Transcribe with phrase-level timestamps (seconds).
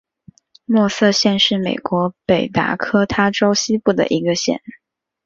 [0.65, 4.59] 默瑟县是美国北达科他州西部的一个县。